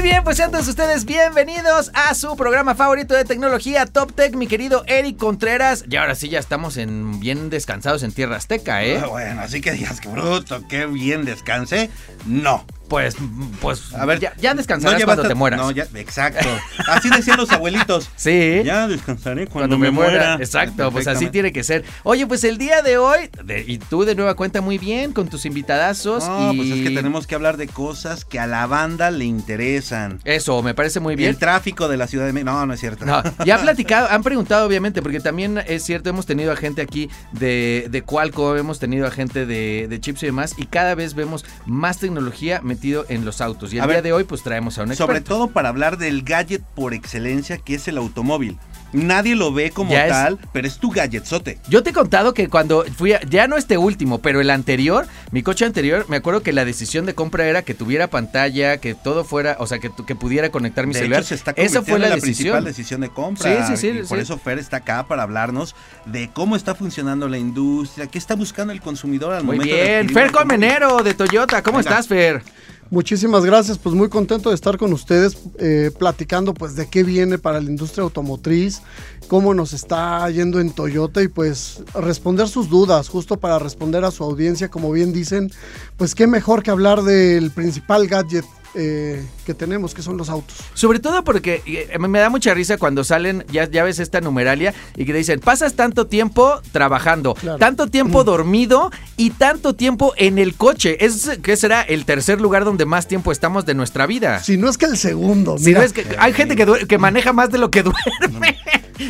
[0.00, 4.46] Muy bien, pues sean ustedes bienvenidos a su programa favorito de tecnología Top Tech, mi
[4.46, 5.84] querido Eric Contreras.
[5.90, 8.98] Y ahora sí ya estamos en bien descansados en tierra azteca, ¿eh?
[8.98, 11.90] Ah, Bueno, así que digas que bruto, qué bien descansé.
[12.24, 12.64] No.
[12.90, 13.14] Pues,
[13.60, 15.60] pues, A ver, ya, ya descansarás no cuando te mueras.
[15.60, 16.46] No, ya, exacto.
[16.88, 18.10] Así decían los abuelitos.
[18.16, 18.60] Sí.
[18.64, 20.10] Ya descansaré Cuando cuando, me muera.
[20.10, 20.34] muera.
[20.34, 21.84] Exacto, pues así tiene que ser.
[22.02, 25.28] Oye, pues el día de hoy, de- y tú de nueva cuenta muy bien con
[25.28, 26.26] tus invitadazos.
[26.28, 26.56] No, y...
[26.56, 30.18] pues es que tenemos que hablar de cosas que a la banda le interesan.
[30.24, 31.30] Eso, me parece muy bien.
[31.30, 32.50] El tráfico de la Ciudad de México.
[32.50, 33.06] No, no es cierto.
[33.06, 36.82] No, ya han platicado, han preguntado obviamente, porque también es cierto, hemos tenido a gente
[36.82, 40.94] aquí de, de Qualcomm, hemos tenido a gente de, de chips y demás, y cada
[40.96, 43.72] vez vemos más tecnología metido en los autos.
[43.72, 45.06] Y el A día ver, de hoy, pues traemos a un experto.
[45.06, 48.58] Sobre todo para hablar del gadget por excelencia que es el automóvil.
[48.92, 51.58] Nadie lo ve como Ya es- tal, pero es tu gadgetzote.
[51.68, 55.06] Yo te he contado que cuando fui, a- ya no este último, pero el anterior,
[55.30, 58.94] mi coche anterior, me acuerdo que la decisión de compra era que tuviera pantalla, que
[58.94, 61.20] todo fuera, o sea, que, pudiera conectar mi de celular.
[61.20, 62.34] hecho, se está Esa fue la, en la decisión.
[62.36, 63.66] principal decisión de compra.
[63.66, 64.22] Sí, sí, sí, Y por sí.
[64.24, 65.74] eso Fer está acá para hablarnos
[66.06, 70.08] de cómo está funcionando la industria, qué está buscando el consumidor al Muy momento bien.
[70.08, 70.32] Fer.
[70.32, 71.90] Comenero de Toyota, ¿cómo Venga.
[71.90, 72.42] estás, Fer?
[72.90, 77.38] Muchísimas gracias, pues muy contento de estar con ustedes eh, platicando pues de qué viene
[77.38, 78.82] para la industria automotriz,
[79.28, 84.10] cómo nos está yendo en Toyota y pues responder sus dudas, justo para responder a
[84.10, 85.52] su audiencia, como bien dicen,
[85.96, 88.44] pues qué mejor que hablar del principal gadget
[88.74, 90.56] eh, que tenemos, que son los autos.
[90.74, 94.74] Sobre todo porque eh, me da mucha risa cuando salen, ya, ya ves esta numeralia,
[94.96, 97.58] y que te dicen, pasas tanto tiempo trabajando, Claro.
[97.58, 101.04] tanto tiempo dormido y tanto tiempo en el coche.
[101.04, 104.42] Es que será el tercer lugar donde más tiempo estamos de nuestra vida.
[104.42, 106.98] Si no es que el segundo, Si mira, no es que hay gente que, que
[106.98, 108.58] maneja más de lo que duerme.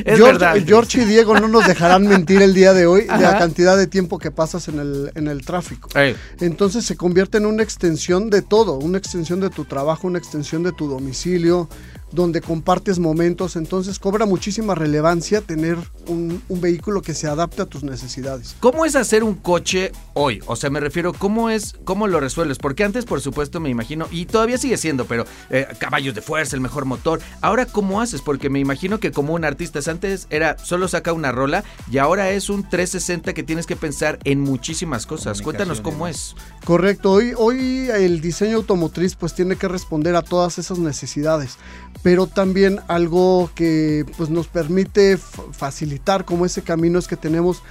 [0.04, 0.56] Es George, verdad.
[0.66, 3.86] George y Diego no nos dejarán mentir el día de hoy de la cantidad de
[3.86, 5.88] tiempo que pasas en el, en el tráfico.
[5.98, 10.18] Ey, Entonces se convierte en una extensión de todo, una extensión de tu trabajo, una
[10.18, 11.68] extensión de tu domicilio,
[12.12, 13.56] donde compartes momentos.
[13.56, 15.76] Entonces cobra muchísima relevancia tener
[16.06, 18.56] un, un vehículo que se adapte a tus necesidades.
[18.60, 20.40] ¿Cómo es hacer un coche hoy?
[20.46, 22.58] O sea, me refiero, ¿cómo es, cómo lo resuelves?
[22.58, 26.56] Porque antes, por supuesto, me imagino, y todavía sigue siendo, pero eh, caballos de fuerza,
[26.56, 27.20] el mejor motor.
[27.40, 28.22] Ahora, ¿cómo haces?
[28.22, 32.30] Porque me imagino que como un artista, antes era solo saca una rola y ahora
[32.30, 35.40] es un 360 que tienes que pensar en muchísimas cosas.
[35.42, 36.34] Cuéntanos cómo es.
[36.64, 41.58] Correcto, hoy, hoy el diseño automotriz pues tiene que responder a todas esas necesidades,
[42.02, 47.62] pero también algo que pues nos permite facilitar como ese camino es que tenemos,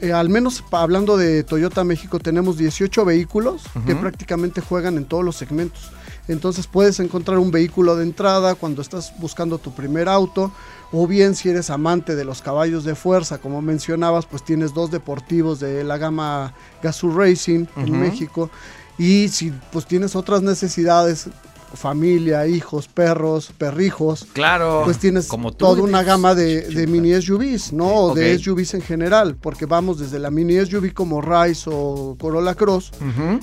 [0.00, 5.24] eh, al menos hablando de Toyota México, tenemos 18 vehículos que prácticamente juegan en todos
[5.24, 5.92] los segmentos.
[6.26, 10.50] Entonces puedes encontrar un vehículo de entrada cuando estás buscando tu primer auto,
[10.90, 14.90] o bien si eres amante de los caballos de fuerza, como mencionabas, pues tienes dos
[14.90, 18.00] deportivos de la gama Gazoo Racing en.
[18.00, 18.50] México.
[18.96, 21.28] Y si pues tienes otras necesidades,
[21.74, 24.82] familia, hijos, perros, perrijos, Claro.
[24.84, 27.86] pues tienes como tú, toda una gama de, de mini SUVs, ¿no?
[27.94, 28.38] O de.
[28.38, 32.92] SUVs en general, porque vamos desde la mini SUV como Rise o Corolla Cross,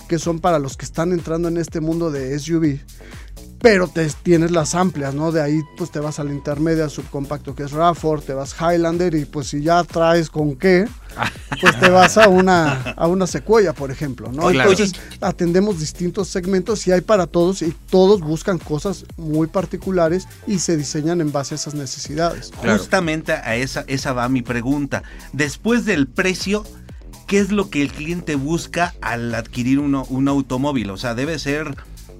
[0.08, 2.80] que son para los que están entrando en este mundo de SUV.
[3.62, 5.32] Pero te, tienes las amplias, ¿no?
[5.32, 9.14] De ahí pues te vas a la intermedia subcompacto que es RAV4, te vas Highlander
[9.16, 10.88] y pues si ya traes con qué,
[11.62, 14.48] pues te vas a una, a una secuoya, por ejemplo, ¿no?
[14.50, 14.72] Claro.
[14.72, 20.58] Entonces atendemos distintos segmentos y hay para todos y todos buscan cosas muy particulares y
[20.60, 22.52] se diseñan en base a esas necesidades.
[22.62, 22.80] Claro.
[22.80, 25.04] Justamente a esa, esa va mi pregunta.
[25.34, 26.64] Después del precio,
[27.28, 30.90] ¿qué es lo que el cliente busca al adquirir uno- un automóvil?
[30.90, 31.76] O sea, debe ser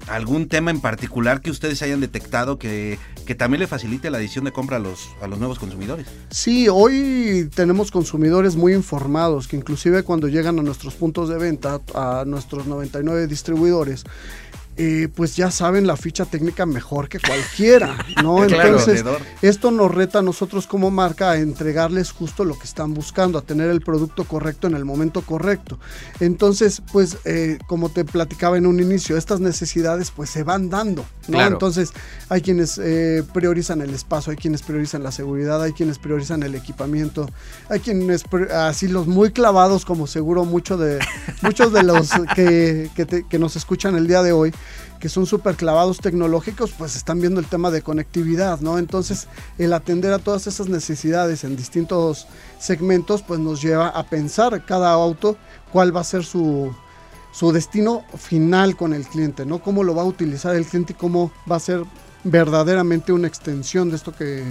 [0.08, 4.44] algún tema en particular que ustedes hayan detectado que, que también le facilite la decisión
[4.44, 6.06] de compra a los, a los nuevos consumidores.
[6.30, 11.80] Sí, hoy tenemos consumidores muy informados que inclusive cuando llegan a nuestros puntos de venta,
[11.94, 14.04] a nuestros 99 distribuidores,
[14.76, 18.42] eh, pues ya saben la ficha técnica mejor que cualquiera, ¿no?
[18.44, 19.04] Entonces,
[19.42, 23.42] esto nos reta a nosotros como marca a entregarles justo lo que están buscando, a
[23.42, 25.78] tener el producto correcto en el momento correcto.
[26.20, 31.02] Entonces, pues, eh, como te platicaba en un inicio, estas necesidades pues se van dando,
[31.28, 31.34] ¿no?
[31.38, 31.52] Claro.
[31.54, 31.92] Entonces,
[32.28, 36.54] hay quienes eh, priorizan el espacio, hay quienes priorizan la seguridad, hay quienes priorizan el
[36.54, 37.28] equipamiento,
[37.68, 38.24] hay quienes,
[38.54, 40.98] así los muy clavados, como seguro mucho de,
[41.42, 44.52] muchos de los que, que te- que nos escuchan el día de hoy,
[45.00, 48.78] que son súper clavados tecnológicos, pues están viendo el tema de conectividad, ¿no?
[48.78, 49.28] Entonces,
[49.58, 52.26] el atender a todas esas necesidades en distintos
[52.58, 55.36] segmentos, pues nos lleva a pensar cada auto
[55.72, 56.74] cuál va a ser su,
[57.32, 59.60] su destino final con el cliente, ¿no?
[59.60, 61.84] Cómo lo va a utilizar el cliente y cómo va a ser
[62.24, 64.44] verdaderamente una extensión de esto que,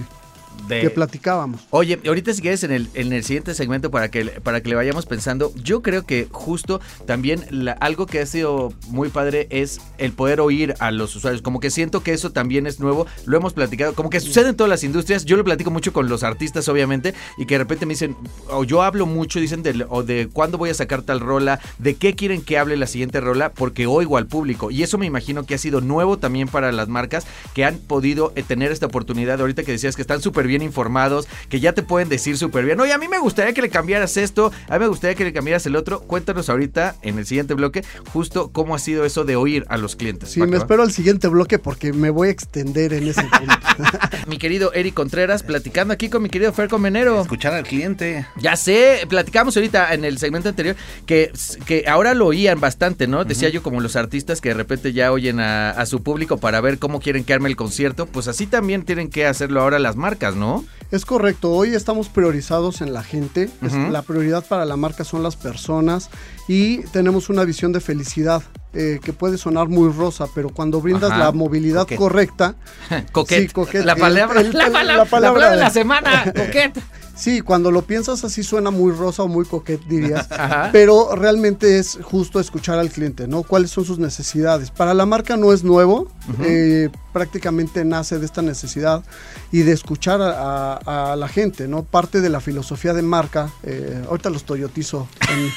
[0.67, 1.61] que platicábamos.
[1.69, 4.75] Oye, ahorita si quieres en el, en el siguiente segmento para que, para que le
[4.75, 7.45] vayamos pensando, yo creo que justo también
[7.79, 11.41] algo que ha sido muy padre es el poder oír a los usuarios.
[11.41, 14.55] Como que siento que eso también es nuevo, lo hemos platicado, como que sucede en
[14.55, 17.85] todas las industrias, yo lo platico mucho con los artistas obviamente y que de repente
[17.85, 18.15] me dicen,
[18.49, 21.95] o yo hablo mucho, dicen, de, o de cuándo voy a sacar tal rola, de
[21.95, 24.71] qué quieren que hable la siguiente rola, porque oigo al público.
[24.71, 28.31] Y eso me imagino que ha sido nuevo también para las marcas que han podido
[28.35, 29.39] eh, tener esta oportunidad.
[29.41, 32.79] Ahorita que decías que están súper bien informados, que ya te pueden decir súper bien,
[32.79, 35.33] oye, a mí me gustaría que le cambiaras esto, a mí me gustaría que le
[35.33, 36.01] cambiaras el otro.
[36.01, 39.95] Cuéntanos ahorita en el siguiente bloque justo cómo ha sido eso de oír a los
[39.95, 40.29] clientes.
[40.29, 43.53] Sí, me espero al siguiente bloque porque me voy a extender en ese punto.
[44.27, 47.21] mi querido Eric Contreras, platicando aquí con mi querido Fer Comenero.
[47.21, 48.25] Escuchar al cliente.
[48.37, 51.31] Ya sé, platicamos ahorita en el segmento anterior que,
[51.65, 53.25] que ahora lo oían bastante, ¿no?
[53.25, 56.61] Decía yo como los artistas que de repente ya oyen a, a su público para
[56.61, 59.95] ver cómo quieren que arme el concierto, pues así también tienen que hacerlo ahora las
[59.95, 60.65] marcas, ¿no?
[60.91, 65.37] Es correcto, hoy estamos priorizados en la gente, la prioridad para la marca son las
[65.37, 66.09] personas
[66.49, 68.43] y tenemos una visión de felicidad.
[68.73, 72.55] Eh, que puede sonar muy rosa, pero cuando brindas la movilidad correcta,
[73.11, 73.51] coquet.
[73.83, 76.81] La, palabra, la, palabra, de la semana, coquet.
[77.21, 80.27] Sí, cuando lo piensas así suena muy rosa o muy coquet, dirías.
[80.71, 83.43] Pero realmente es justo escuchar al cliente, ¿no?
[83.43, 84.71] ¿Cuáles son sus necesidades?
[84.71, 86.07] Para la marca no es nuevo,
[86.41, 89.03] eh, prácticamente nace de esta necesidad
[89.51, 91.83] y de escuchar a, la gente, ¿no?
[91.83, 95.51] Parte de la filosofía de marca, eh, ahorita los toyotizo en,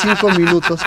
[0.00, 0.80] cinco minutos,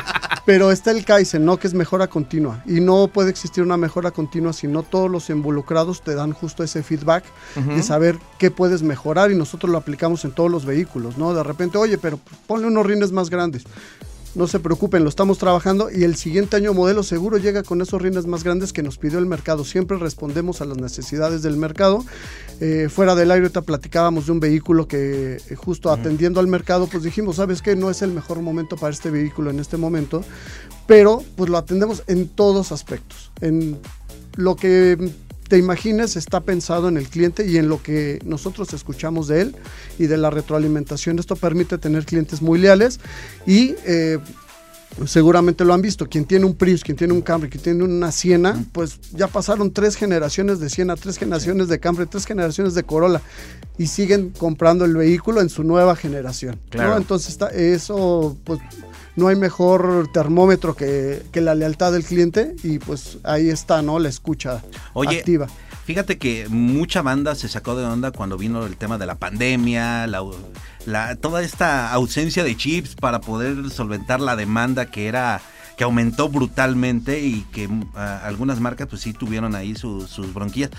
[0.46, 1.58] pero está el Kaizen, ¿no?
[1.58, 5.30] Que es mejora continua y no puede existir una mejora continua si no todos los
[5.30, 7.24] involucrados te dan justo ese feedback
[7.56, 11.34] de saber qué puedes mejorar y nosotros lo aplicamos en todos los vehículos, ¿no?
[11.34, 13.64] De repente, oye, pero ponle unos rines más grandes.
[14.36, 18.00] No se preocupen, lo estamos trabajando y el siguiente año modelo seguro llega con esos
[18.00, 19.66] rines más grandes que nos pidió el mercado.
[19.66, 22.06] Siempre respondemos a las necesidades del mercado.
[22.62, 26.88] Eh, fuera del aire ahorita platicábamos de un vehículo que eh, justo atendiendo al mercado,
[26.88, 27.76] pues dijimos, ¿sabes qué?
[27.76, 30.24] No es el mejor momento para este vehículo en este momento,
[30.86, 33.32] pero pues lo atendemos en todos aspectos.
[33.42, 33.80] En
[34.36, 35.12] lo que
[35.50, 39.56] te imagines está pensado en el cliente y en lo que nosotros escuchamos de él
[39.98, 41.18] y de la retroalimentación.
[41.18, 43.00] Esto permite tener clientes muy leales
[43.48, 44.20] y eh,
[45.08, 46.08] seguramente lo han visto.
[46.08, 49.74] Quien tiene un Prius, quien tiene un Camry, quien tiene una Siena, pues ya pasaron
[49.74, 53.22] tres generaciones de Siena, tres generaciones de Camry, tres generaciones de Corolla
[53.80, 56.60] y siguen comprando el vehículo en su nueva generación.
[56.72, 58.60] Entonces está, eso pues
[59.20, 64.00] no hay mejor termómetro que, la lealtad del cliente y pues ahí está, ¿no?
[64.00, 64.64] La escucha
[64.94, 65.48] Oye, activa.
[65.86, 70.08] Fíjate que mucha banda se sacó de onda cuando vino el tema de la pandemia,
[70.08, 75.42] la, toda esta ausencia de chips para poder solventar la demanda que era
[75.80, 80.72] que aumentó brutalmente y que mm, algunas marcas pues sí tuvieron ahí sus bronquillas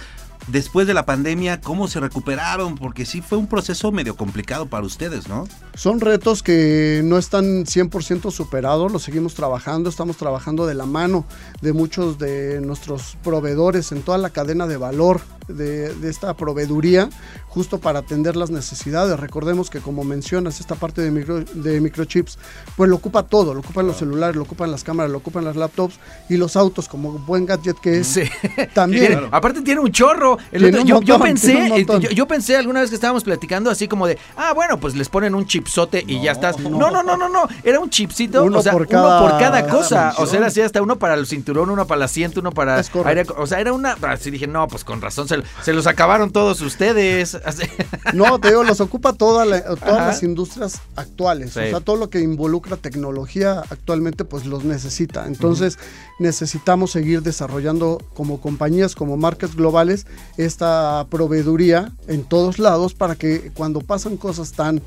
[0.49, 2.77] después de la pandemia, ¿cómo se recuperaron?
[2.77, 5.47] Porque sí fue un proceso medio complicado para ustedes, ¿no?
[5.75, 11.25] Son retos que no están 100% superados, los seguimos trabajando, estamos trabajando de la mano
[11.61, 17.09] de muchos de nuestros proveedores en toda la cadena de valor de, esta proveeduría,
[17.49, 19.19] justo para atender las necesidades.
[19.19, 22.39] Recordemos que como mencionas, esta parte de, micro, de microchips,
[22.77, 25.55] pues lo ocupa todo, lo ocupan los celulares, lo ocupan las cámaras, lo ocupan las
[25.55, 28.19] laptops y los autos, como buen gadget que es,
[28.75, 29.29] también.
[29.31, 30.37] Aparte tiene un chorro.
[30.85, 34.97] yo, pensé, yo, pensé alguna vez que estábamos platicando así como de, ah, bueno, pues
[34.97, 36.59] les ponen un chipsote y ya estás.
[36.59, 40.15] No, no, no, no, no, era un chipsito, uno, por, cada, uno por cada cosa.
[40.19, 42.83] o sea, era así hasta uno para el cinturón, uno para el asiento, uno para
[43.05, 43.97] aire, O sea, era una.
[44.03, 47.39] Así dije, no, pues con razón se, se los acabaron todos ustedes.
[48.13, 51.57] no, te digo, los ocupa todas las industrias actuales.
[51.57, 54.80] O sea, todo lo que involucra tecnología actualmente, pues los necesita.
[55.27, 55.79] Entonces,
[56.19, 60.07] necesitamos seguir desarrollando como compañías, como marcas globales,
[60.37, 64.83] esta proveeduría en todos lados para que cuando pasan cosas tan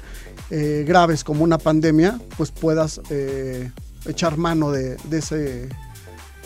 [0.50, 3.72] eh, graves como una pandemia, pues puedas eh,
[4.06, 5.70] echar mano de ese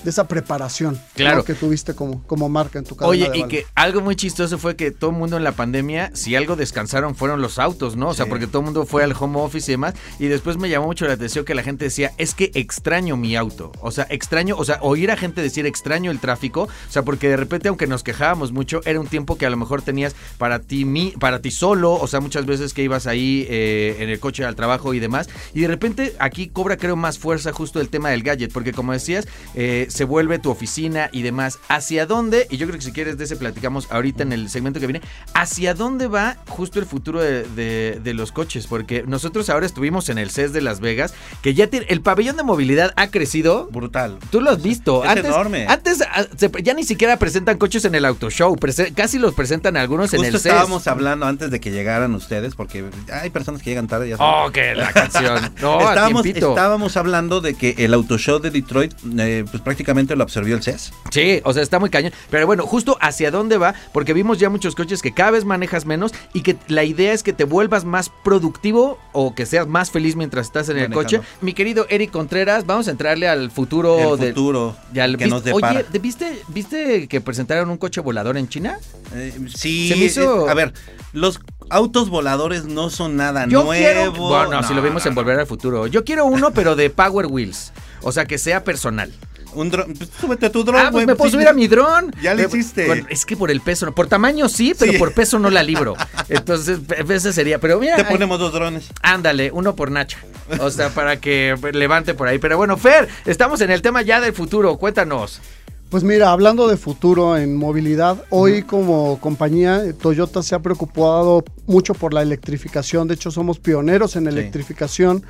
[0.08, 1.44] de esa preparación claro.
[1.44, 4.78] que tuviste como, como marca en tu cadena Oye, y que algo muy chistoso fue
[4.78, 8.08] que todo el mundo en la pandemia, si algo descansaron fueron los autos, ¿no?
[8.08, 9.96] O sea, porque todo el mundo fue al home office y demás.
[10.18, 13.36] Y después me llamó mucho la atención que la gente decía, es que extraño mi
[13.36, 13.74] auto.
[13.82, 16.70] O sea, extraño, o sea, oír a gente decir extraño el tráfico.
[16.70, 19.58] O sea, porque de repente, aunque nos quejábamos mucho, era un tiempo que a lo
[19.58, 21.96] mejor tenías para ti, mi, para ti solo.
[21.96, 25.28] O sea, muchas veces que ibas ahí eh, en el coche al trabajo y demás.
[25.54, 28.54] Y de repente aquí cobra, creo, más fuerza justo el tema del gadget.
[28.54, 31.60] Porque como decías, eh, se vuelve tu oficina y demás.
[31.70, 32.48] ¿Hacia dónde?
[32.50, 35.02] Y yo creo que si quieres de ese platicamos ahorita en el segmento que viene.
[35.34, 38.68] ¿Hacia dónde va justo el futuro de, de- de los coches?
[38.68, 42.38] Porque nosotros ahora estuvimos en el CES de Las Vegas, que ya tiene, el pabellón
[42.38, 43.68] de movilidad ha crecido.
[43.72, 44.18] Brutal.
[44.30, 45.04] Tú lo has visto.
[45.04, 45.66] Es antes, enorme.
[45.68, 46.26] Antes ah,
[46.64, 48.56] ya ni siquiera presentan coches en el auto show.
[48.96, 50.46] casi los presentan algunos en el CES.
[50.46, 54.10] estábamos hablando antes de que llegaran ustedes, porque hay personas que llegan tarde.
[54.10, 54.34] Ya saben.
[54.48, 55.52] Oh, que la canción.
[55.62, 60.24] No, estábamos, estábamos hablando de que el auto show de Detroit, eh, pues prácticamente lo
[60.24, 60.92] absorbió el CES.
[61.12, 62.12] Sí, o sea, está muy cañón.
[62.30, 65.86] Pero bueno, justo hacia dónde va, porque vimos ya muchos coches que cada vez manejas
[65.86, 69.92] menos y que la idea es que te vuelvas más productivo o que seas más
[69.92, 71.22] feliz mientras estás en el coche.
[71.42, 75.30] Mi querido Eric Contreras, vamos a entrarle al futuro el futuro ya lo que viste-
[75.36, 75.80] nos depara.
[75.80, 78.80] Oye, ¿de- ¿viste, ¿viste que presentaron un coche volador en China?
[79.14, 80.74] Eh, sí, se me hizo- eh, a ver,
[81.14, 83.72] los autos voladores no son nada Yo nuevo.
[83.72, 84.12] quiero.
[84.14, 85.88] Bueno, si lo vimos no, en Volver al Futuro.
[85.88, 87.72] Yo quiero uno, pero de Power Wheels.
[88.02, 89.12] O sea, que sea personal.
[89.58, 91.68] Un dron, pues, súbete a tu dron, Ah, pues me puedo sí, subir a mi
[91.68, 92.14] dron.
[92.22, 92.86] Ya lo hiciste.
[92.88, 93.94] bueno, es que por el peso, no.
[93.96, 94.98] por tamaño sí, pero Sí.
[94.98, 95.96] por peso no la libro.
[96.30, 97.60] Entonces, pe- ese sería.
[97.60, 98.90] Pero mira, Te ay, ponemos dos drones.
[99.02, 100.18] ándale, uno por Nacha.
[100.60, 102.40] O sea, para que levante por ahí.
[102.40, 104.78] Pero bueno, Fer, estamos en el tema ya del futuro.
[104.78, 105.42] Cuéntanos.
[105.90, 111.46] Pues mira, hablando de futuro en movilidad, hoy como compañía eh, Toyota se ha preocupado
[111.66, 114.30] mucho por la electrificación, de hecho somos pioneros en Sí.
[114.30, 115.24] electrificación.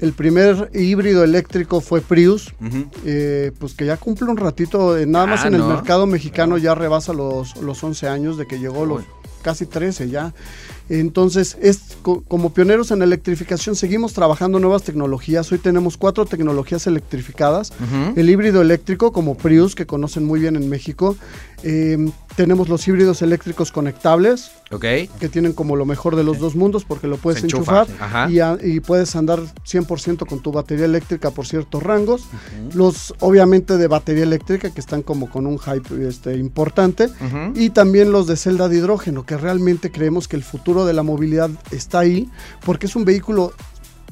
[0.00, 2.52] El primer híbrido eléctrico fue Prius,
[3.04, 6.58] eh, pues que ya cumple un ratito, eh, nada más Ah, en el mercado mexicano
[6.58, 9.04] ya rebasa los, los 11 años de que llegó, los
[9.42, 10.34] casi 13 ya.
[10.90, 15.50] Entonces, es, co- como pioneros en electrificación seguimos trabajando nuevas tecnologías.
[15.52, 17.72] Hoy tenemos cuatro tecnologías electrificadas.
[18.16, 21.16] El híbrido eléctrico como Prius, que conocen muy bien en México.
[21.62, 24.50] Eh, tenemos los híbridos eléctricos conectables,
[25.18, 28.38] que tienen como lo mejor de los dos mundos porque lo puedes enchufa, enchufar y,
[28.40, 32.22] a- y puedes andar 100% con tu batería eléctrica por ciertos rangos.
[32.74, 37.08] Los obviamente de batería eléctrica que están como con un hype este, importante.
[37.54, 41.02] Y también los de celda de hidrógeno, que realmente creemos que el futuro de la
[41.02, 42.28] movilidad está ahí
[42.64, 43.52] porque es un vehículo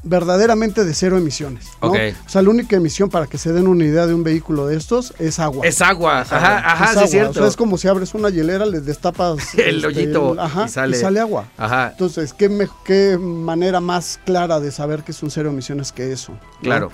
[0.05, 1.67] verdaderamente de cero emisiones.
[1.83, 1.91] ¿no?
[1.91, 1.97] O
[2.29, 5.13] sea, la única emisión para que se den una idea de un vehículo de estos
[5.19, 5.67] es agua.
[5.67, 6.21] Es agua.
[6.21, 7.05] Ajá, ajá, Es sí agua.
[7.05, 7.31] es cierto.
[7.31, 10.67] O sea, es como si abres una hielera, le destapas El este, hoyito el- ajá,
[10.67, 11.21] y sale.
[11.21, 11.49] agua.
[11.57, 11.89] Ajá.
[11.91, 16.13] Entonces, ¿qué, me- qué manera más clara de saber que es un cero emisiones que
[16.13, 16.33] eso?
[16.33, 16.39] ¿no?
[16.63, 16.93] Claro.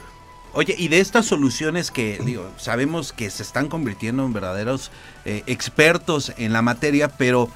[0.57, 4.93] Oye, y de estas soluciones que, digo, sabemos que se están convirtiendo en verdaderos
[5.25, 7.49] eh, expertos en la materia, pero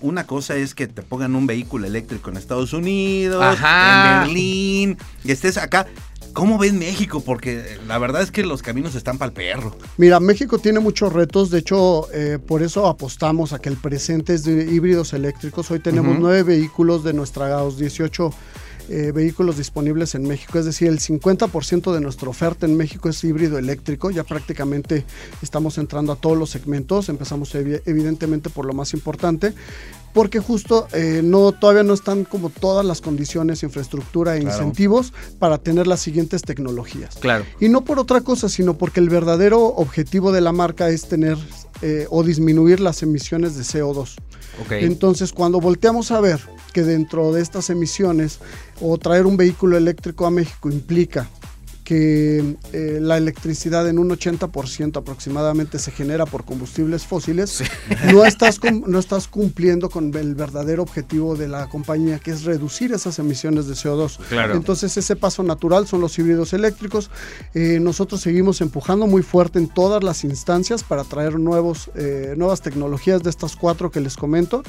[0.00, 4.22] una cosa es que te pongan un vehículo eléctrico en Estados Unidos, Ajá.
[4.22, 5.86] en Berlín, y estés acá.
[6.32, 7.22] ¿Cómo ven México?
[7.24, 9.76] Porque la verdad es que los caminos están para el perro.
[9.96, 14.34] Mira, México tiene muchos retos, de hecho, eh, por eso apostamos a que el presente
[14.34, 15.70] es de híbridos eléctricos.
[15.70, 18.32] Hoy tenemos nueve vehículos de nuestros 18
[18.88, 23.22] eh, vehículos disponibles en México, es decir, el 50% de nuestra oferta en México es
[23.24, 25.04] híbrido eléctrico, ya prácticamente
[25.42, 29.54] estamos entrando a todos los segmentos, empezamos evi- evidentemente por lo más importante,
[30.12, 34.56] porque justo eh, no todavía no están como todas las condiciones, infraestructura e Claro.
[34.56, 37.16] incentivos para tener las siguientes tecnologías.
[37.16, 37.44] Claro.
[37.60, 41.36] Y no por otra cosa, sino porque el verdadero objetivo de la marca es tener
[41.86, 44.14] eh, o disminuir las emisiones de CO2.
[44.64, 44.72] Ok.
[44.72, 46.40] Entonces, cuando volteamos a ver
[46.72, 48.38] que dentro de estas emisiones
[48.80, 51.28] o traer un vehículo eléctrico a México implica
[51.84, 57.62] que eh, la electricidad en un 80% aproximadamente se genera por combustibles fósiles,
[58.12, 62.92] no, estás no estás cumpliendo con el verdadero objetivo de la compañía, que es reducir
[62.92, 64.18] esas emisiones de CO2.
[64.28, 64.54] Claro.
[64.54, 67.10] Entonces ese paso natural son los híbridos eléctricos.
[67.52, 72.62] Eh, nosotros seguimos empujando muy fuerte en todas las instancias para traer nuevos, eh, nuevas
[72.62, 74.62] tecnologías de estas cuatro que les comento,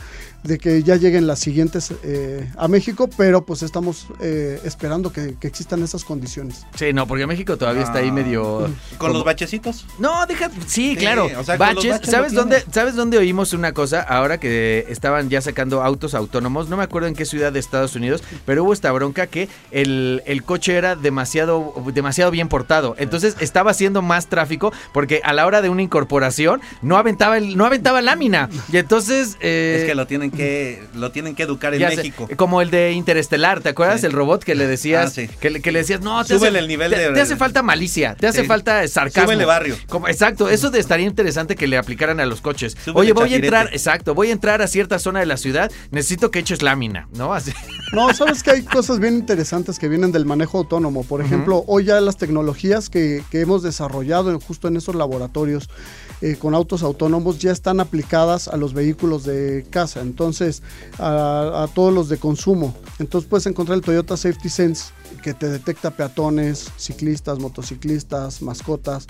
[0.43, 5.35] de que ya lleguen las siguientes eh, a México, pero pues estamos eh, esperando que,
[5.39, 6.65] que existan esas condiciones.
[6.75, 8.13] Sí, no, porque México todavía está ahí Ah.
[8.13, 8.43] medio.
[8.59, 9.85] ¿Con como- los bachecitos?
[9.99, 11.27] No, deja, sí, Sí, claro.
[11.37, 12.63] o sea, baches, baches ¿sabes dónde.
[12.71, 14.01] ¿sabes dónde oímos una cosa?
[14.01, 17.95] Ahora que estaban ya sacando autos autónomos, no me acuerdo en qué ciudad de Estados
[17.95, 22.95] Unidos, pero hubo esta bronca que el, el coche era demasiado, demasiado bien portado.
[22.97, 27.57] Entonces estaba haciendo más tráfico porque a la hora de una incorporación no aventaba, el,
[27.57, 28.49] no aventaba lámina.
[28.71, 29.37] Y entonces...
[29.41, 32.27] eh, es que lo tienen que, lo tienen que educar en ya sé, México.
[32.35, 34.01] como el de Interestelar, ¿te acuerdas?
[34.01, 34.05] Sí.
[34.07, 35.27] El robot que le decías, Ah, sí.
[35.39, 38.15] que, le- que le decías, no, te Súbele hace, el nivel te, hace falta malicia,
[38.15, 38.47] te hace Sí.
[38.47, 39.23] falta sarcasmo.
[39.27, 39.75] Súbele barrio.
[39.89, 42.75] Como- exacto, eso de estaría interesante que le aplicaran a los coches.
[42.83, 45.71] Súbele Oye, voy a entrar, exacto, voy a entrar a cierta zona de la ciudad,
[45.91, 47.33] necesito que eches lámina, ¿no?
[47.33, 47.51] Así.
[47.93, 51.03] No, sabes que hay cosas bien interesantes que vienen del manejo autónomo.
[51.03, 55.69] Por ejemplo, hoy ya las tecnologías que, que hemos desarrollado en- justo en esos laboratorios
[56.21, 60.63] eh, con autos autónomos ya están aplicadas a los vehículos de casa, entonces
[60.97, 62.75] a, a todos los de consumo.
[62.99, 64.85] Entonces puedes encontrar el Toyota Safety Sense
[65.23, 69.07] que te detecta peatones, ciclistas, motociclistas, mascotas.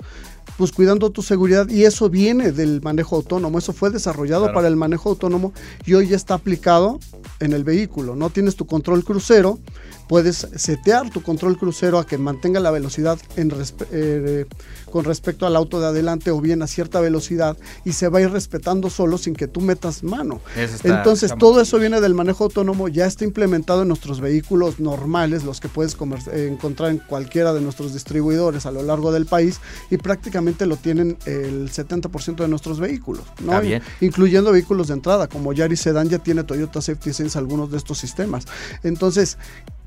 [0.56, 4.54] pues cuidando tu seguridad y eso viene del manejo autónomo, eso fue desarrollado Claro.
[4.54, 5.52] para el manejo autónomo
[5.84, 6.98] y hoy ya está aplicado
[7.40, 8.14] en el vehículo.
[8.16, 9.58] No tienes tu control crucero,
[10.08, 14.46] puedes setear tu control crucero a que mantenga la velocidad en respe- eh,
[14.90, 18.22] con respecto al auto de adelante o bien a cierta velocidad y se va a
[18.22, 20.40] ir respetando solo sin que tú metas mano.
[20.56, 24.78] Está- Entonces está todo eso viene del manejo autónomo, ya está implementado en nuestros vehículos
[24.80, 25.96] normales, los que puedes
[26.32, 29.60] encontrar en cualquiera de nuestros distribuidores a lo largo del país
[29.90, 33.52] y prácticamente lo tienen el 70% de nuestros vehículos, ¿no?
[33.60, 33.82] Bien.
[34.00, 37.98] incluyendo vehículos de entrada, como Yaris Sedan ya tiene Toyota Safety Sense algunos de estos
[37.98, 38.44] sistemas.
[38.82, 39.36] Entonces,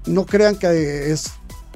[0.05, 1.31] no crean que es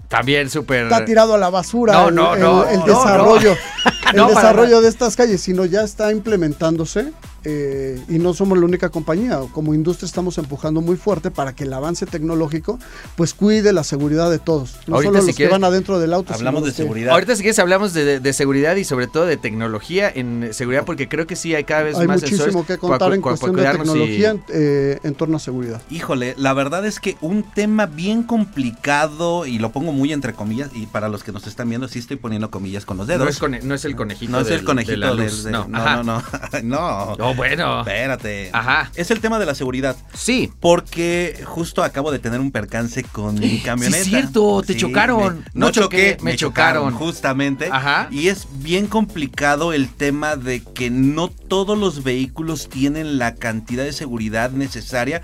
[0.08, 0.84] También súper...
[0.84, 3.58] está tirado a la basura No, el, no, el- no, el no, desarrollo, el
[4.18, 7.12] No, para desarrollo de estas calles, sino ya está implementándose
[7.46, 9.40] eh, y no somos la única compañía.
[9.52, 12.80] Como industria estamos empujando muy fuerte para que el avance tecnológico
[13.16, 16.00] pues cuide la seguridad de todos, no Ahorita, solo si los quieres, que van adentro
[16.00, 16.34] del auto.
[16.34, 17.12] Hablamos de que- seguridad.
[17.14, 20.86] Ahorita si quieres hablamos de, de- de seguridad y sobre todo de tecnología en seguridad
[20.86, 23.22] porque creo que sí hay cada vez Hay más muchísimo sensores que contar cu- en
[23.22, 25.82] cuestión de y- tecnología en, eh, en torno a seguridad.
[25.90, 30.70] Híjole, la verdad es que un tema bien complicado, y lo pongo muy entre comillas,
[30.74, 33.24] y para los que nos están viendo, sí estoy poniendo comillas con los dedos.
[33.24, 34.32] No es, cone- no es el conejito.
[34.32, 36.24] No es el conejito de la del- luz, del- no, no, no,
[36.64, 37.34] no, no.
[37.36, 37.80] Bueno.
[37.82, 38.50] Espérate.
[38.54, 38.92] Ajá.
[38.96, 39.96] Es el tema de la seguridad.
[40.14, 40.52] Sí.
[40.60, 44.04] Porque justo acabo de tener un percance con mi camioneta.
[44.04, 45.40] Sí, cierto, te chocaron.
[45.40, 46.84] me- No no choqué, choqué, me me chocaron.
[46.92, 47.00] chocaron.
[47.00, 47.70] Justamente.
[47.72, 48.08] Ajá.
[48.12, 53.84] Y es bien complicado el tema de que no todos los vehículos tienen la cantidad
[53.84, 55.22] de seguridad necesaria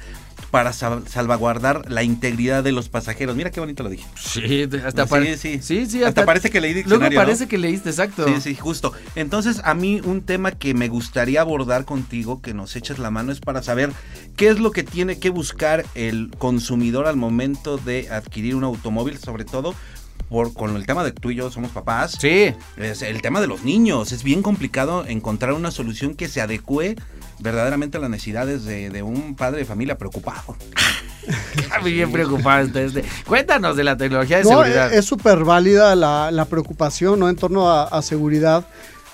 [0.50, 3.36] para sal- salvaguardar la integridad de los pasajeros.
[3.36, 4.06] Mira qué bonito lo dije.
[4.16, 5.60] Sí, hasta Sí, sí.
[5.62, 7.26] Sí, sí, Hasta parece que leí Luego diccionario, ¿no?
[7.26, 8.28] parece que leíste, exacto.
[8.28, 8.94] Sí, sí, justo.
[9.16, 13.32] Entonces, a mí un tema que me gustaría abordar contigo, que nos eches la mano,
[13.32, 13.92] es para saber
[14.36, 19.18] qué es lo que tiene que buscar el consumidor al momento de adquirir un automóvil,
[19.18, 19.76] sobre todo
[20.30, 22.18] por, con el tema de tú y yo somos papás.
[22.20, 22.54] Sí.
[22.78, 24.12] Es el tema de los niños.
[24.12, 26.96] Es bien complicado encontrar una solución que se adecue
[27.40, 30.56] verdaderamente a las necesidades de, de un padre de familia preocupado.
[31.82, 33.04] Muy bien preocupado está este.
[33.28, 34.94] Cuéntanos de la tecnología de No, seguridad.
[34.94, 37.30] es súper válida la, la preocupación ¿no?
[37.30, 38.66] en torno a, a seguridad.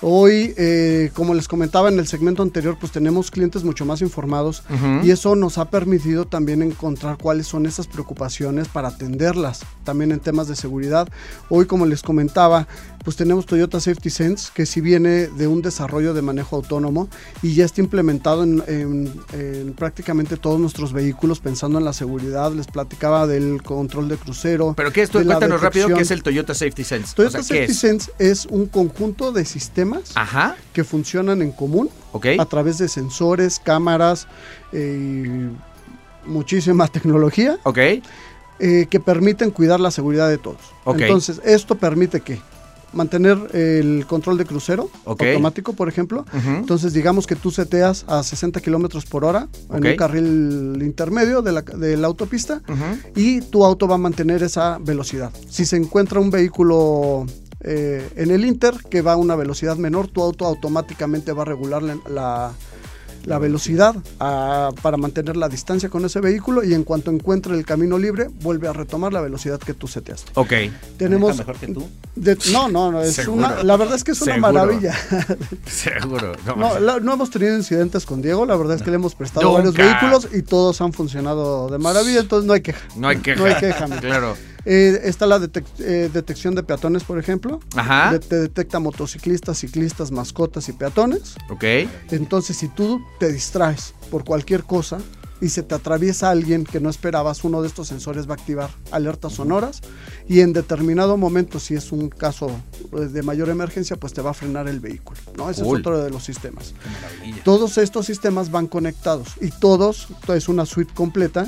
[0.02, 4.62] Hoy, eh, como les comentaba en el segmento anterior, pues tenemos clientes mucho más informados
[5.02, 10.20] y eso nos ha permitido también encontrar cuáles son esas preocupaciones para atenderlas, también en
[10.20, 11.08] temas de seguridad.
[11.48, 12.68] Hoy, como les comentaba,
[13.06, 17.08] pues tenemos Toyota Safety Sense, que sí viene de un desarrollo de manejo autónomo
[17.40, 22.50] y ya está implementado en, en- en prácticamente todos nuestros vehículos pensando en la seguridad.
[22.50, 24.74] Les platicaba del control de crucero.
[24.76, 27.14] Pero qué es, la cuéntanos rápido qué es el Toyota Safety Sense.
[27.14, 27.78] Toyota o sea, ¿qué Safety es?
[27.78, 32.26] Sense es un conjunto de sistemas Ajá, que funcionan en común ok.
[32.40, 34.26] a través de sensores, cámaras
[34.72, 35.50] eh,
[36.26, 40.58] y muchísima tecnología Ok, eh, que permiten cuidar la seguridad de todos.
[40.86, 42.40] Entonces, esto permite que
[42.96, 44.90] mantener el control de crucero
[45.30, 46.24] automático, por ejemplo.
[46.58, 51.52] Entonces, digamos que tú seteas a 60 kilómetros por hora en un carril intermedio de
[51.52, 52.62] la, de la autopista
[53.14, 55.30] y tu auto va a mantener esa velocidad.
[55.48, 57.26] Si se encuentra un vehículo
[57.60, 61.46] eh, en el Inter que va a una velocidad menor, tu auto automáticamente va a
[61.46, 62.52] regular la, la-
[63.26, 67.98] la velocidad para mantener la distancia con ese vehículo y en cuanto encuentre el camino
[67.98, 70.30] libre, vuelve a retomar la velocidad que tú seteaste.
[70.34, 70.52] Ok.
[70.96, 71.36] Tenemos...
[71.36, 71.86] mejor que tú?
[72.14, 74.52] de- no, no, no, es una, la verdad es que es una Seguro.
[74.52, 74.94] maravilla.
[75.66, 76.32] Seguro.
[76.46, 79.14] No, No, la- no hemos tenido incidentes con Diego, la verdad es que le hemos
[79.14, 82.80] prestado varios vehículos y todos han funcionado de maravilla, entonces no hay queja.
[82.96, 83.38] no hay queja.
[83.40, 84.00] No hay queja, amigo.
[84.00, 84.36] Claro.
[84.66, 87.60] Eh, está la detec- eh, detección de peatones, por ejemplo.
[87.76, 88.12] Ajá.
[88.12, 91.36] De- te detecta motociclistas, ciclistas, mascotas y peatones.
[91.50, 91.64] Ok.
[92.10, 94.98] Entonces, si tú te distraes por cualquier cosa
[95.40, 98.70] y se te atraviesa alguien que no esperabas, uno de estos sensores va a activar
[98.90, 99.82] alertas sonoras
[100.28, 102.50] y en determinado momento, si es un caso
[102.94, 105.20] eh, de mayor emergencia, pues te va a frenar el vehículo.
[105.36, 105.48] ¿no?
[105.50, 106.72] Ese es otro de los sistemas.
[107.44, 111.46] Todos estos sistemas van conectados y todos, es una suite completa,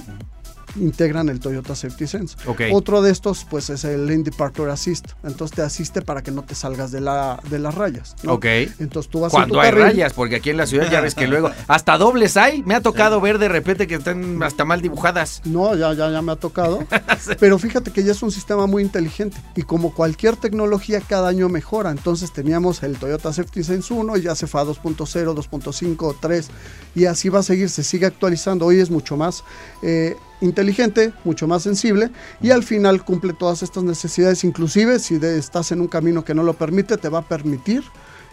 [0.77, 2.37] integran el Toyota Safety Sense.
[2.47, 2.63] Ok.
[2.73, 5.07] Otro de estos, pues, es el Lane Departure Assist.
[5.25, 8.17] Entonces te asiste para que no te salgas de, la, de las rayas.
[8.23, 8.35] ¿no?
[8.35, 8.47] Ok.
[8.79, 11.27] Entonces tú vas Cuando hay carril, rayas, porque aquí en la ciudad ya ves que
[11.27, 12.63] luego hasta dobles hay.
[12.63, 15.43] Me ha tocado ver de repente que están hasta mal dibujadas.
[15.45, 16.85] No, ya, ya, ya me ha tocado.
[17.41, 19.37] Pero fíjate que ya es un sistema muy inteligente.
[19.57, 21.91] Y como cualquier tecnología, cada año mejora.
[21.91, 24.97] Entonces teníamos el Toyota Safety Sense 1 y ya se fue a 2.0,
[25.35, 26.51] 2.5, 3.
[26.95, 28.67] Y así va a seguir, se sigue actualizando.
[28.67, 29.45] Hoy es mucho más
[29.83, 32.11] eh, inteligente, mucho más sensible.
[32.41, 34.45] Y al final cumple todas estas necesidades.
[34.45, 37.83] Inclusive si de- estás en un camino que no lo permite, te va a permitir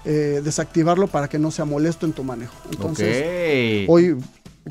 [0.07, 2.53] eh, desactivarlo para que no sea molesto en tu manejo.
[2.71, 3.07] Entonces,
[3.89, 4.15] hoy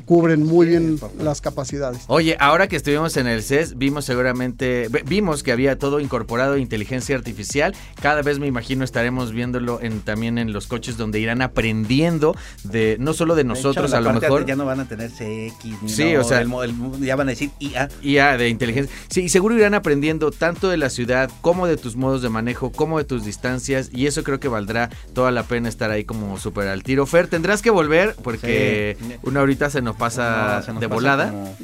[0.05, 2.01] cubren muy bien las capacidades.
[2.07, 7.15] Oye, ahora que estuvimos en el CES, vimos seguramente, vimos que había todo incorporado inteligencia
[7.15, 7.73] artificial.
[8.01, 12.97] Cada vez me imagino estaremos viéndolo en, también en los coches donde irán aprendiendo de
[12.99, 14.45] no solo de nosotros, De hecho, a lo mejor.
[14.45, 17.27] Ya no van a tener CX, ni Sí, no, o sea- el el- ya van
[17.27, 17.87] a decir IA.
[18.01, 18.93] IA de inteligencia.
[19.09, 22.71] Sí, y seguro irán aprendiendo tanto de la ciudad como de tus modos de manejo,
[22.71, 23.89] como de tus distancias.
[23.93, 27.05] Y eso creo que valdrá toda la pena estar ahí como súper al tiro.
[27.05, 29.15] Fer, tendrás que volver porque Sí.
[29.23, 31.29] una horita se nos pasa No, se nos de pasa volada.
[31.29, 31.55] Como,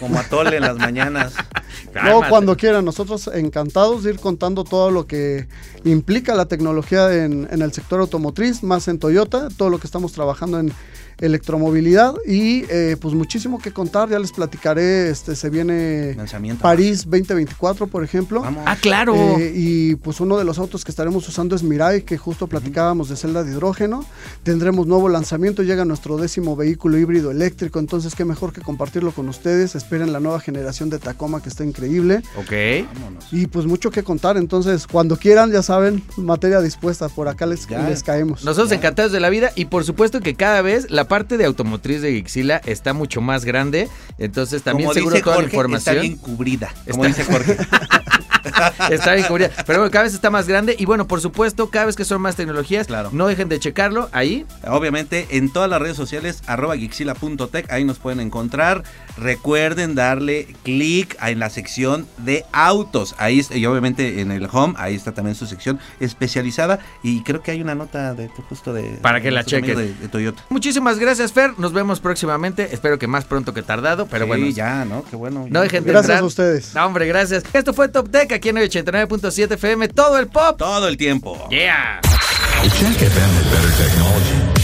[0.00, 1.34] como atole en las mañanas.
[2.04, 5.48] No, cuando quieran, nosotros encantados de ir contando todo lo que
[5.84, 10.12] implica la tecnología en, en el sector automotriz, más en Toyota, todo lo que estamos
[10.12, 10.72] trabajando en
[11.18, 16.62] electromovilidad y eh, pues muchísimo que contar, ya les platicaré, este se viene Lanzamiento.
[16.62, 18.42] París 2024, por ejemplo.
[18.42, 18.64] Vamos.
[18.66, 19.14] Ah, claro.
[19.38, 23.08] Eh, y pues uno de los autos que estaremos usando es Mirai, que justo platicábamos
[23.08, 24.04] de celda de hidrógeno.
[24.42, 29.28] Tendremos nuevo lanzamiento, llega nuestro décimo vehículo híbrido eléctrico, entonces qué mejor que compartirlo con
[29.28, 29.74] ustedes.
[29.74, 32.22] Esperen la nueva generación de Tacoma que está increíble.
[32.36, 32.86] Ok.
[32.94, 33.32] Vámonos.
[33.32, 37.66] Y pues mucho que contar, entonces cuando quieran, ya saben, materia dispuesta, por acá les
[37.66, 38.44] caemos.
[38.44, 42.02] Nosotros encantados de la vida y por supuesto que cada vez la parte de automotriz
[42.02, 43.88] de Gixila está mucho más grande.
[44.18, 46.72] Entonces también Como seguro dice toda la información Está bien cubrida.
[46.90, 47.56] Como Está- dice Jorge.
[48.90, 49.26] está bien.
[49.66, 50.76] Pero bueno, cada vez está más grande.
[50.78, 53.10] Y bueno, por supuesto, cada vez que son más tecnologías, Claro.
[53.12, 54.44] no dejen de checarlo ahí.
[54.66, 58.82] Obviamente en todas las redes sociales, arroba gixila.tech, ahí nos pueden encontrar.
[59.16, 63.14] Recuerden darle clic en la sección de autos.
[63.18, 66.80] Ahí está, y obviamente en el home, ahí está también su sección especializada.
[67.02, 68.82] Y creo que hay una nota de justo de.
[69.02, 69.76] Para que la chequen.
[69.76, 70.42] De, de Toyota.
[70.50, 71.58] Muchísimas gracias, Fer.
[71.58, 72.68] Nos vemos próximamente.
[72.72, 74.06] Espero que más pronto que tardado.
[74.06, 75.04] Pero Sí, bueno, ya, ¿no?
[75.08, 75.46] Qué bueno.
[75.48, 76.22] no dejen de Gracias entrar.
[76.22, 76.74] a ustedes.
[76.74, 77.42] No, hombre, gracias.
[77.52, 79.88] Esto fue Top Tech aquí en el 89.7 FM.
[79.88, 80.56] Todo el pop.
[80.58, 81.48] Todo el tiempo.
[81.50, 82.00] Yeah.
[82.62, 84.56] Check FM had better technology.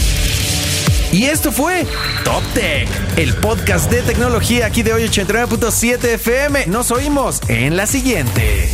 [1.13, 1.85] Y esto fue
[2.23, 6.65] Top Tech, el podcast de tecnología aquí de hoy 89.7 FM.
[6.67, 8.67] Nos oímos en la siguiente.